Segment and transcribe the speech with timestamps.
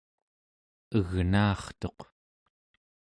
[0.97, 1.99] egnaartuq